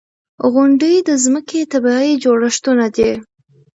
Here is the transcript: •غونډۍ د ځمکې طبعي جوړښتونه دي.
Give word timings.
•غونډۍ 0.53 0.95
د 1.09 1.09
ځمکې 1.23 1.61
طبعي 1.71 2.11
جوړښتونه 2.23 2.85
دي. 2.95 3.11